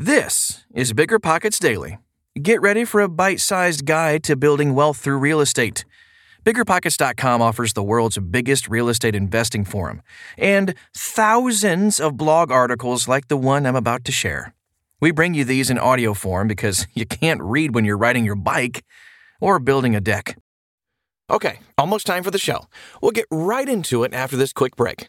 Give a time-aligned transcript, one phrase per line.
[0.00, 1.98] This is BiggerPockets Daily.
[2.40, 5.84] Get ready for a bite sized guide to building wealth through real estate.
[6.44, 10.02] BiggerPockets.com offers the world's biggest real estate investing forum
[10.36, 14.54] and thousands of blog articles like the one I'm about to share.
[15.00, 18.36] We bring you these in audio form because you can't read when you're riding your
[18.36, 18.84] bike
[19.40, 20.38] or building a deck.
[21.28, 22.68] Okay, almost time for the show.
[23.02, 25.08] We'll get right into it after this quick break.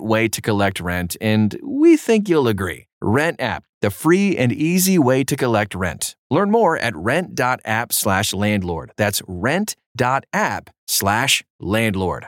[0.00, 2.86] way to collect rent, and we think you'll agree.
[3.00, 6.16] Rent app, the free and easy way to collect rent.
[6.30, 8.92] Learn more at rent.app slash landlord.
[8.96, 12.26] That's rent.app slash landlord.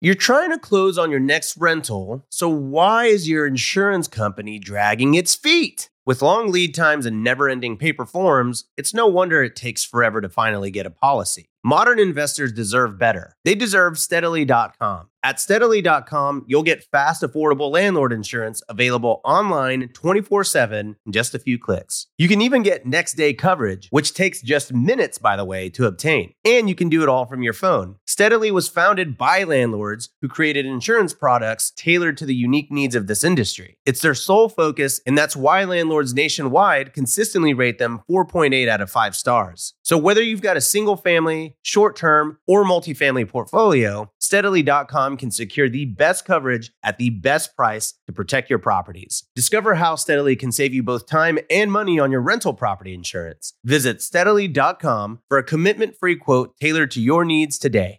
[0.00, 5.14] You're trying to close on your next rental, so why is your insurance company dragging
[5.14, 5.88] its feet?
[6.04, 10.20] With long lead times and never ending paper forms, it's no wonder it takes forever
[10.20, 11.48] to finally get a policy.
[11.66, 13.36] Modern investors deserve better.
[13.42, 15.08] They deserve steadily.com.
[15.22, 21.38] At steadily.com, you'll get fast, affordable landlord insurance available online 24 7 in just a
[21.38, 22.08] few clicks.
[22.18, 25.86] You can even get next day coverage, which takes just minutes, by the way, to
[25.86, 26.34] obtain.
[26.44, 27.96] And you can do it all from your phone.
[28.14, 33.08] Steadily was founded by landlords who created insurance products tailored to the unique needs of
[33.08, 33.76] this industry.
[33.84, 38.88] It's their sole focus, and that's why landlords nationwide consistently rate them 4.8 out of
[38.88, 39.74] 5 stars.
[39.82, 45.68] So whether you've got a single family, short term, or multifamily portfolio, steadily.com can secure
[45.68, 49.24] the best coverage at the best price to protect your properties.
[49.34, 53.54] Discover how Steadily can save you both time and money on your rental property insurance.
[53.64, 57.98] Visit steadily.com for a commitment free quote tailored to your needs today.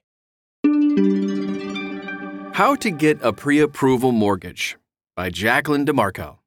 [2.55, 4.77] How to Get a Pre Approval Mortgage
[5.13, 6.37] by Jacqueline DeMarco.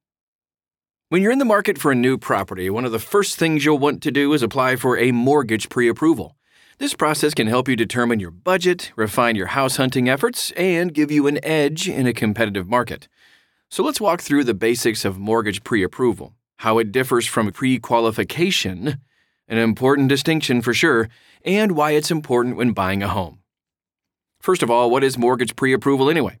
[1.09, 3.77] When you're in the market for a new property, one of the first things you'll
[3.77, 6.35] want to do is apply for a mortgage pre approval.
[6.79, 11.11] This process can help you determine your budget, refine your house hunting efforts, and give
[11.11, 13.07] you an edge in a competitive market.
[13.69, 17.77] So let's walk through the basics of mortgage pre approval, how it differs from pre
[17.77, 18.97] qualification,
[19.47, 21.07] an important distinction for sure,
[21.45, 23.38] and why it's important when buying a home.
[24.39, 26.39] First of all, what is mortgage pre approval anyway?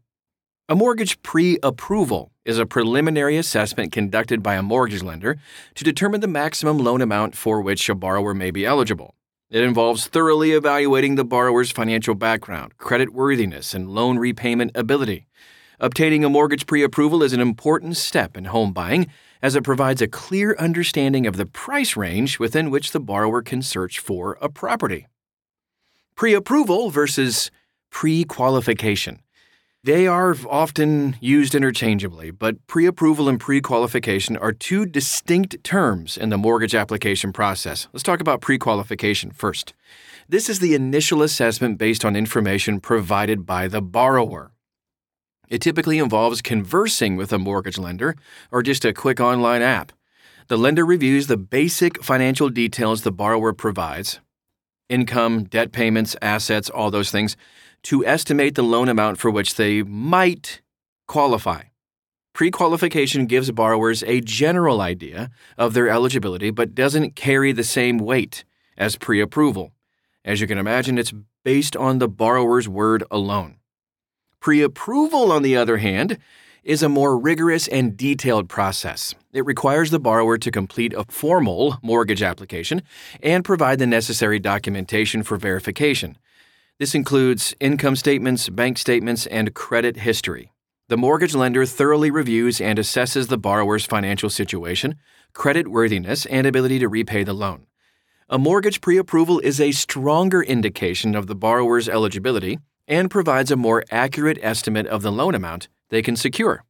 [0.69, 5.37] A mortgage pre approval is a preliminary assessment conducted by a mortgage lender
[5.75, 9.15] to determine the maximum loan amount for which a borrower may be eligible.
[9.49, 15.27] It involves thoroughly evaluating the borrower's financial background, credit worthiness, and loan repayment ability.
[15.81, 19.07] Obtaining a mortgage pre approval is an important step in home buying
[19.41, 23.61] as it provides a clear understanding of the price range within which the borrower can
[23.61, 25.07] search for a property.
[26.15, 27.51] Pre approval versus
[27.89, 29.21] pre qualification.
[29.83, 36.17] They are often used interchangeably, but pre approval and pre qualification are two distinct terms
[36.17, 37.87] in the mortgage application process.
[37.93, 39.73] Let's talk about pre qualification first.
[40.27, 44.51] This is the initial assessment based on information provided by the borrower.
[45.47, 48.15] It typically involves conversing with a mortgage lender
[48.51, 49.93] or just a quick online app.
[50.49, 54.19] The lender reviews the basic financial details the borrower provides
[54.89, 57.37] income, debt payments, assets, all those things
[57.83, 60.61] to estimate the loan amount for which they might
[61.07, 61.63] qualify.
[62.33, 67.97] Pre qualification gives borrowers a general idea of their eligibility but doesn't carry the same
[67.97, 68.45] weight
[68.77, 69.73] as pre approval.
[70.23, 73.57] As you can imagine, it's based on the borrower's word alone.
[74.39, 76.17] Pre approval, on the other hand,
[76.63, 79.15] is a more rigorous and detailed process.
[79.33, 82.81] It requires the borrower to complete a formal mortgage application
[83.21, 86.17] and provide the necessary documentation for verification.
[86.79, 90.53] This includes income statements, bank statements, and credit history.
[90.87, 94.95] The mortgage lender thoroughly reviews and assesses the borrower's financial situation,
[95.33, 97.67] credit worthiness, and ability to repay the loan.
[98.29, 103.57] A mortgage pre approval is a stronger indication of the borrower's eligibility and provides a
[103.57, 106.63] more accurate estimate of the loan amount they can secure.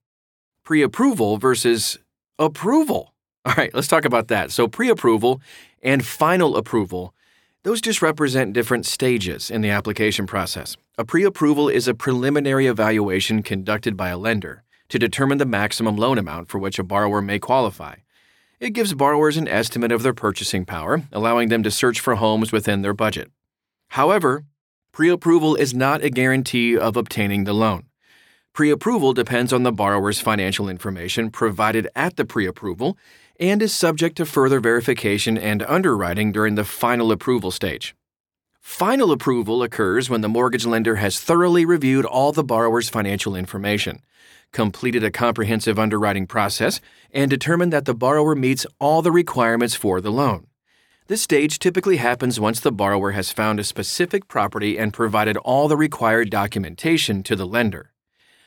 [0.63, 2.00] Pre approval versus
[2.39, 3.13] approval.
[3.45, 4.50] All right, let's talk about that.
[4.50, 5.39] So, pre approval
[5.83, 7.13] and final approval,
[7.63, 10.77] those just represent different stages in the application process.
[10.97, 15.97] A pre approval is a preliminary evaluation conducted by a lender to determine the maximum
[15.97, 17.95] loan amount for which a borrower may qualify.
[18.59, 22.51] It gives borrowers an estimate of their purchasing power, allowing them to search for homes
[22.51, 23.31] within their budget.
[23.89, 24.45] However,
[24.91, 27.85] pre approval is not a guarantee of obtaining the loan.
[28.53, 32.97] Pre approval depends on the borrower's financial information provided at the pre approval
[33.39, 37.95] and is subject to further verification and underwriting during the final approval stage.
[38.59, 44.01] Final approval occurs when the mortgage lender has thoroughly reviewed all the borrower's financial information,
[44.51, 46.81] completed a comprehensive underwriting process,
[47.12, 50.47] and determined that the borrower meets all the requirements for the loan.
[51.07, 55.68] This stage typically happens once the borrower has found a specific property and provided all
[55.68, 57.94] the required documentation to the lender.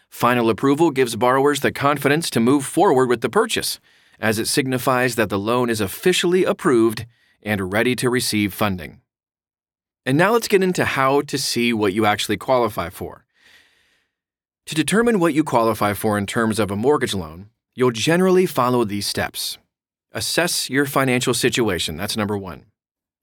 [0.09, 3.81] Final approval gives borrowers the confidence to move forward with the purchase,
[4.23, 7.05] as it signifies that the loan is officially approved
[7.43, 9.01] and ready to receive funding.
[10.07, 13.27] And now let's get into how to see what you actually qualify for.
[14.67, 18.85] To determine what you qualify for in terms of a mortgage loan, you'll generally follow
[18.85, 19.59] these steps.
[20.13, 22.67] Assess your financial situation, that's number one.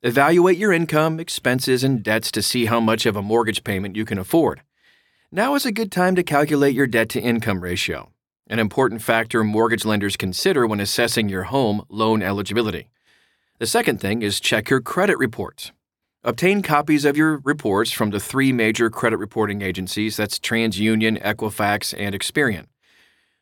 [0.02, 4.04] Evaluate your income, expenses, and debts to see how much of a mortgage payment you
[4.04, 4.64] can afford.
[5.32, 8.12] Now is a good time to calculate your debt to income ratio,
[8.50, 12.90] an important factor mortgage lenders consider when assessing your home loan eligibility.
[13.60, 15.72] The second thing is check your credit reports.
[16.24, 21.94] Obtain copies of your reports from the three major credit reporting agencies that's TransUnion, Equifax,
[21.98, 22.66] and Experian.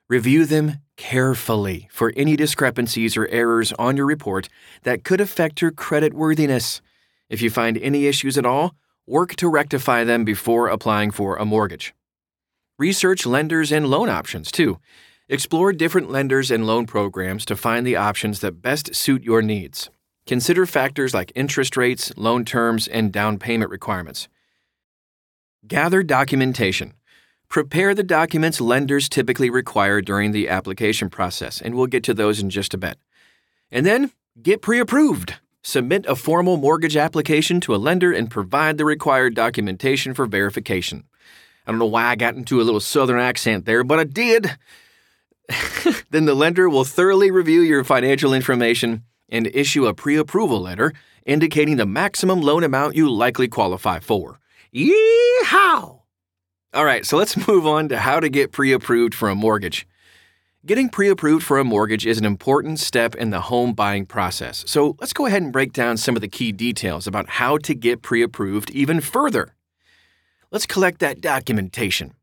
[0.10, 4.48] Review them carefully for any discrepancies or errors on your report
[4.84, 6.82] that could affect your credit worthiness.
[7.30, 8.76] If you find any issues at all,
[9.06, 11.94] work to rectify them before applying for a mortgage.
[12.80, 14.78] Research lenders and loan options, too.
[15.30, 19.90] Explore different lenders and loan programs to find the options that best suit your needs.
[20.28, 24.28] Consider factors like interest rates, loan terms, and down payment requirements.
[25.68, 26.94] Gather documentation.
[27.50, 32.40] Prepare the documents lenders typically require during the application process, and we'll get to those
[32.40, 33.00] in just a bit.
[33.72, 35.34] And then get pre approved.
[35.64, 41.06] Submit a formal mortgage application to a lender and provide the required documentation for verification.
[41.68, 44.58] I don't know why I got into a little southern accent there, but I did.
[46.10, 50.94] then the lender will thoroughly review your financial information and issue a pre approval letter
[51.26, 54.40] indicating the maximum loan amount you likely qualify for.
[54.74, 56.00] Yeehaw!
[56.74, 59.86] All right, so let's move on to how to get pre approved for a mortgage.
[60.66, 64.64] Getting pre approved for a mortgage is an important step in the home buying process.
[64.68, 67.76] So let's go ahead and break down some of the key details about how to
[67.76, 69.54] get pre approved even further.
[70.50, 72.14] Let's collect that documentation.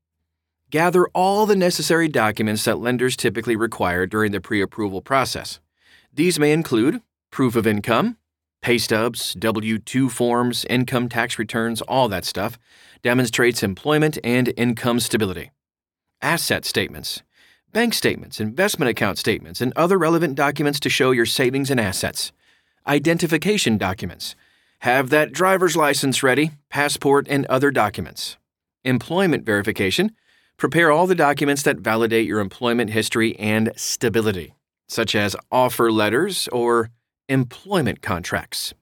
[0.70, 5.60] Gather all the necessary documents that lenders typically require during the pre approval process.
[6.12, 8.16] These may include proof of income,
[8.62, 12.58] pay stubs, W 2 forms, income tax returns, all that stuff,
[13.02, 15.50] demonstrates employment and income stability.
[16.22, 17.22] Asset statements
[17.74, 22.32] bank statements, investment account statements, and other relevant documents to show your savings and assets.
[22.86, 24.36] Identification documents.
[24.84, 28.36] Have that driver's license ready, passport, and other documents.
[28.84, 30.12] Employment verification.
[30.58, 34.52] Prepare all the documents that validate your employment history and stability,
[34.86, 36.90] such as offer letters or
[37.30, 38.74] employment contracts.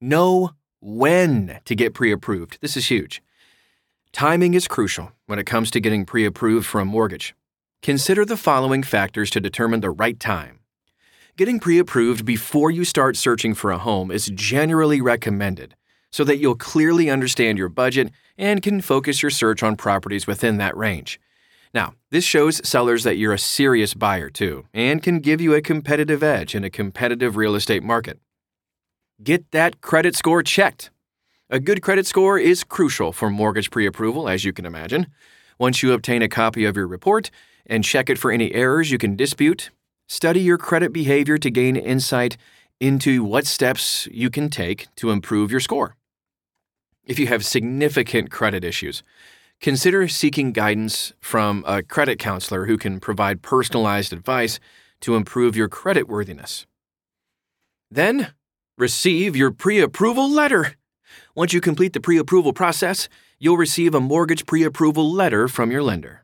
[0.00, 2.58] Know when to get pre approved.
[2.60, 3.22] This is huge.
[4.10, 7.36] Timing is crucial when it comes to getting pre approved for a mortgage.
[7.82, 10.58] Consider the following factors to determine the right time.
[11.38, 15.74] Getting pre approved before you start searching for a home is generally recommended
[16.10, 20.58] so that you'll clearly understand your budget and can focus your search on properties within
[20.58, 21.18] that range.
[21.72, 25.62] Now, this shows sellers that you're a serious buyer too and can give you a
[25.62, 28.20] competitive edge in a competitive real estate market.
[29.22, 30.90] Get that credit score checked.
[31.48, 35.06] A good credit score is crucial for mortgage pre approval, as you can imagine.
[35.58, 37.30] Once you obtain a copy of your report,
[37.64, 39.70] and check it for any errors you can dispute.
[40.12, 42.36] Study your credit behavior to gain insight
[42.80, 45.96] into what steps you can take to improve your score.
[47.06, 49.02] If you have significant credit issues,
[49.62, 54.60] consider seeking guidance from a credit counselor who can provide personalized advice
[55.00, 56.66] to improve your credit worthiness.
[57.90, 58.34] Then,
[58.76, 60.74] receive your pre approval letter.
[61.34, 65.70] Once you complete the pre approval process, you'll receive a mortgage pre approval letter from
[65.70, 66.22] your lender.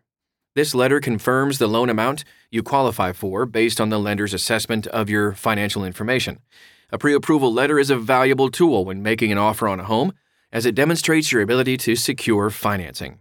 [0.59, 5.09] This letter confirms the loan amount you qualify for based on the lender's assessment of
[5.09, 6.41] your financial information.
[6.91, 10.13] A pre approval letter is a valuable tool when making an offer on a home,
[10.51, 13.21] as it demonstrates your ability to secure financing.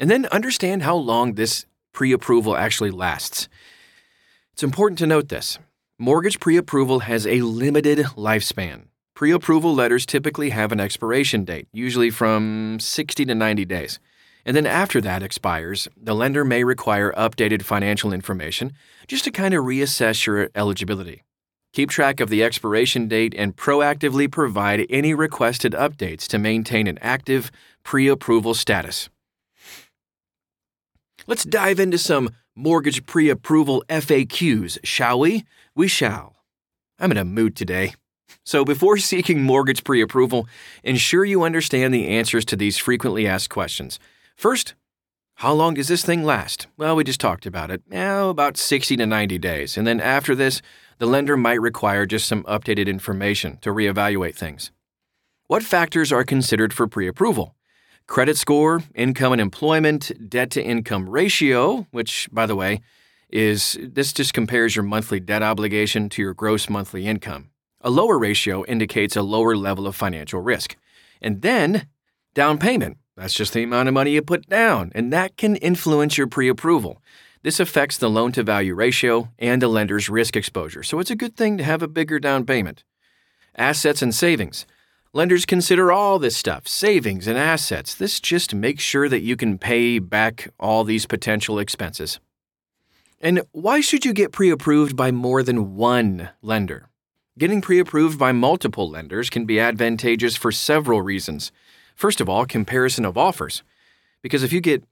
[0.00, 3.48] And then understand how long this pre approval actually lasts.
[4.52, 5.56] It's important to note this
[6.00, 8.88] mortgage pre approval has a limited lifespan.
[9.14, 14.00] Pre approval letters typically have an expiration date, usually from 60 to 90 days.
[14.44, 18.72] And then after that expires, the lender may require updated financial information
[19.06, 21.22] just to kind of reassess your eligibility.
[21.72, 26.98] Keep track of the expiration date and proactively provide any requested updates to maintain an
[27.00, 27.50] active
[27.84, 29.08] pre approval status.
[31.26, 35.44] Let's dive into some mortgage pre approval FAQs, shall we?
[35.76, 36.36] We shall.
[36.98, 37.94] I'm in a mood today.
[38.44, 40.48] So, before seeking mortgage pre approval,
[40.82, 44.00] ensure you understand the answers to these frequently asked questions.
[44.40, 44.74] First,
[45.34, 46.66] how long does this thing last?
[46.78, 47.82] Well, we just talked about it.
[47.92, 49.76] Eh, about 60 to 90 days.
[49.76, 50.62] And then after this,
[50.96, 54.72] the lender might require just some updated information to reevaluate things.
[55.46, 57.54] What factors are considered for pre approval?
[58.06, 62.80] Credit score, income and employment, debt to income ratio, which, by the way,
[63.28, 67.50] is this just compares your monthly debt obligation to your gross monthly income.
[67.82, 70.76] A lower ratio indicates a lower level of financial risk.
[71.20, 71.88] And then,
[72.32, 72.96] down payment.
[73.20, 76.48] That's just the amount of money you put down, and that can influence your pre
[76.48, 77.02] approval.
[77.42, 81.16] This affects the loan to value ratio and the lender's risk exposure, so it's a
[81.16, 82.82] good thing to have a bigger down payment.
[83.54, 84.64] Assets and savings.
[85.12, 87.94] Lenders consider all this stuff savings and assets.
[87.94, 92.20] This just makes sure that you can pay back all these potential expenses.
[93.20, 96.88] And why should you get pre approved by more than one lender?
[97.36, 101.52] Getting pre approved by multiple lenders can be advantageous for several reasons.
[102.00, 103.62] First of all, comparison of offers.
[104.22, 104.82] Because if you get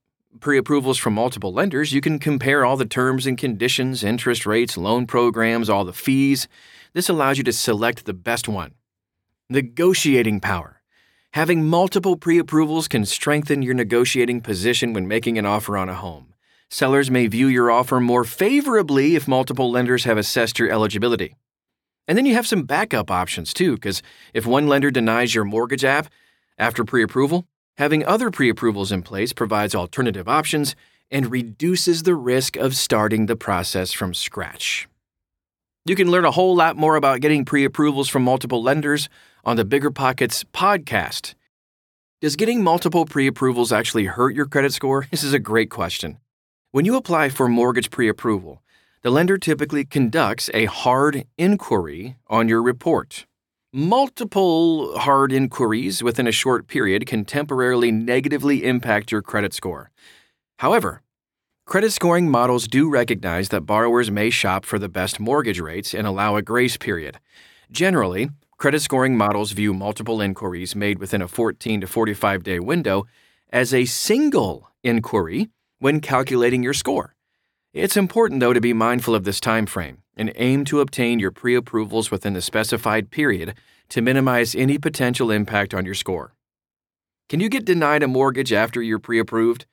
[0.41, 4.77] pre approvals from multiple lenders, you can compare all the terms and conditions, interest rates,
[4.77, 6.49] loan programs, all the fees.
[6.93, 8.75] This allows you to select the best one.
[9.49, 10.83] Negotiating power.
[11.33, 15.95] Having multiple pre approvals can strengthen your negotiating position when making an offer on a
[15.95, 16.35] home.
[16.69, 21.37] Sellers may view your offer more favorably if multiple lenders have assessed your eligibility.
[22.07, 24.03] And then you have some backup options too, because
[24.35, 26.09] if one lender denies your mortgage app,
[26.59, 27.47] after pre approval,
[27.77, 30.75] having other pre approvals in place provides alternative options
[31.11, 34.89] and reduces the risk of starting the process from scratch.
[35.85, 39.09] You can learn a whole lot more about getting pre approvals from multiple lenders
[39.45, 41.35] on the BiggerPockets podcast.
[42.21, 45.07] Does getting multiple pre approvals actually hurt your credit score?
[45.11, 46.19] This is a great question.
[46.73, 48.61] When you apply for mortgage pre approval,
[49.03, 53.28] the lender typically conducts a hard inquiry on your report.
[53.71, 59.91] Multiple hard inquiries within a short period can temporarily negatively impact your credit score.
[60.61, 61.03] However,
[61.67, 66.07] credit scoring models do recognize that borrowers may shop for the best mortgage rates and
[66.07, 67.19] allow a grace period.
[67.71, 73.05] Generally, credit scoring models view multiple inquiries made within a 14 to 45 day window
[73.51, 77.17] as a single inquiry when calculating your score.
[77.75, 81.31] It's important though to be mindful of this time frame and aim to obtain your
[81.31, 83.55] pre approvals within the specified period
[83.89, 86.35] to minimize any potential impact on your score.
[87.29, 89.67] Can you get denied a mortgage after you're pre approved?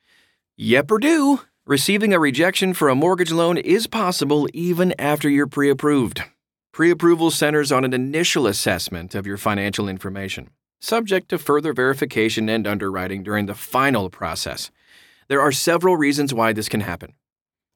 [0.56, 1.40] Yep, or do.
[1.66, 6.22] Receiving a rejection for a mortgage loan is possible even after you're pre approved.
[6.72, 10.50] Pre approval centers on an initial assessment of your financial information,
[10.80, 14.70] subject to further verification and underwriting during the final process.
[15.28, 17.14] There are several reasons why this can happen.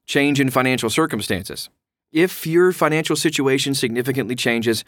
[0.06, 1.70] Change in financial circumstances.
[2.12, 4.84] If your financial situation significantly changes,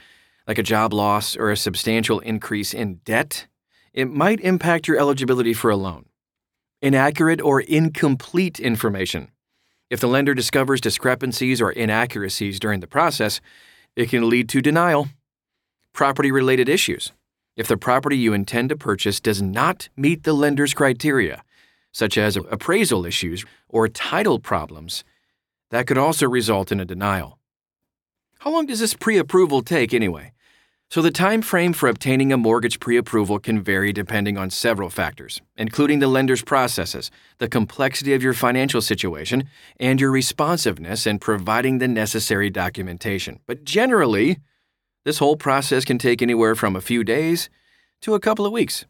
[0.48, 3.46] like a job loss or a substantial increase in debt,
[3.92, 6.06] it might impact your eligibility for a loan.
[6.80, 9.30] Inaccurate or incomplete information.
[9.88, 13.40] If the lender discovers discrepancies or inaccuracies during the process,
[13.94, 15.08] it can lead to denial.
[15.92, 17.12] Property related issues.
[17.56, 21.44] If the property you intend to purchase does not meet the lender's criteria,
[21.92, 25.04] such as appraisal issues or title problems,
[25.72, 27.38] that could also result in a denial.
[28.40, 30.32] How long does this pre approval take anyway?
[30.90, 34.90] So, the time frame for obtaining a mortgage pre approval can vary depending on several
[34.90, 39.48] factors, including the lender's processes, the complexity of your financial situation,
[39.80, 43.40] and your responsiveness in providing the necessary documentation.
[43.46, 44.40] But generally,
[45.06, 47.48] this whole process can take anywhere from a few days
[48.02, 48.84] to a couple of weeks.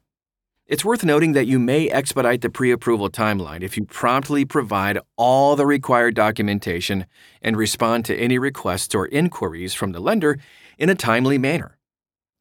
[0.73, 4.99] It's worth noting that you may expedite the pre approval timeline if you promptly provide
[5.19, 7.05] all the required documentation
[7.43, 10.38] and respond to any requests or inquiries from the lender
[10.79, 11.76] in a timely manner.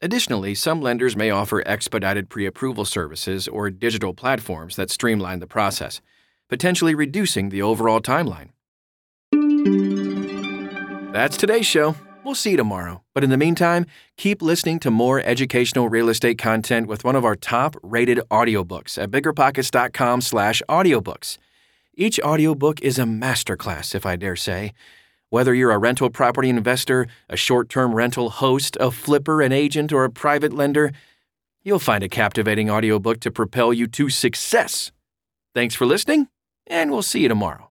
[0.00, 5.46] Additionally, some lenders may offer expedited pre approval services or digital platforms that streamline the
[5.46, 6.00] process,
[6.48, 8.48] potentially reducing the overall timeline.
[11.12, 11.96] That's today's show.
[12.24, 13.02] We'll see you tomorrow.
[13.14, 13.84] But in the meantime,
[14.16, 19.10] keep listening to more educational real estate content with one of our top-rated audiobooks at
[19.10, 21.36] biggerpockets.com slash audiobooks.
[21.94, 24.72] Each audiobook is a masterclass, if I dare say.
[25.30, 30.04] Whether you're a rental property investor, a short-term rental host, a flipper, an agent, or
[30.04, 30.92] a private lender,
[31.64, 34.92] you'll find a captivating audiobook to propel you to success.
[35.54, 36.28] Thanks for listening,
[36.68, 37.71] and we'll see you tomorrow.